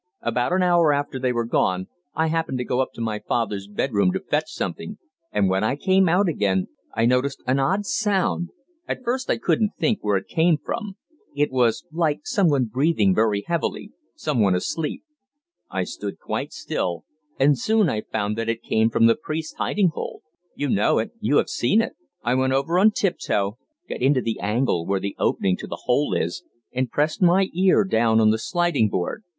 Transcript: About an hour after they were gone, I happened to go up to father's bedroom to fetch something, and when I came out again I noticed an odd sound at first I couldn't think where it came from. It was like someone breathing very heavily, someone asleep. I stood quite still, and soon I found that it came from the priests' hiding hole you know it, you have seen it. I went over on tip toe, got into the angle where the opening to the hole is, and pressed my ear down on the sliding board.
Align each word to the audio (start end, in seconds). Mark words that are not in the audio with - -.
About 0.23 0.51
an 0.51 0.63
hour 0.63 0.91
after 0.93 1.19
they 1.19 1.31
were 1.31 1.45
gone, 1.45 1.87
I 2.15 2.25
happened 2.29 2.57
to 2.57 2.63
go 2.65 2.79
up 2.79 2.91
to 2.95 3.19
father's 3.27 3.67
bedroom 3.67 4.11
to 4.13 4.19
fetch 4.19 4.49
something, 4.49 4.97
and 5.31 5.47
when 5.47 5.63
I 5.63 5.75
came 5.75 6.09
out 6.09 6.27
again 6.27 6.69
I 6.95 7.05
noticed 7.05 7.43
an 7.45 7.59
odd 7.59 7.85
sound 7.85 8.49
at 8.87 9.03
first 9.03 9.29
I 9.29 9.37
couldn't 9.37 9.73
think 9.77 9.99
where 10.01 10.17
it 10.17 10.27
came 10.27 10.57
from. 10.57 10.95
It 11.35 11.51
was 11.51 11.85
like 11.91 12.21
someone 12.23 12.65
breathing 12.65 13.13
very 13.13 13.43
heavily, 13.45 13.91
someone 14.15 14.55
asleep. 14.55 15.03
I 15.69 15.83
stood 15.83 16.17
quite 16.17 16.51
still, 16.51 17.05
and 17.39 17.55
soon 17.55 17.87
I 17.87 18.01
found 18.01 18.35
that 18.39 18.49
it 18.49 18.63
came 18.63 18.89
from 18.89 19.05
the 19.05 19.13
priests' 19.15 19.53
hiding 19.59 19.89
hole 19.89 20.23
you 20.55 20.67
know 20.67 20.97
it, 20.97 21.11
you 21.19 21.37
have 21.37 21.47
seen 21.49 21.79
it. 21.79 21.93
I 22.23 22.33
went 22.33 22.53
over 22.53 22.79
on 22.79 22.89
tip 22.89 23.17
toe, 23.23 23.59
got 23.87 24.01
into 24.01 24.21
the 24.21 24.39
angle 24.39 24.83
where 24.87 24.99
the 24.99 25.15
opening 25.19 25.57
to 25.57 25.67
the 25.67 25.81
hole 25.83 26.15
is, 26.15 26.43
and 26.73 26.89
pressed 26.89 27.21
my 27.21 27.49
ear 27.53 27.83
down 27.83 28.19
on 28.19 28.31
the 28.31 28.39
sliding 28.39 28.89
board. 28.89 29.21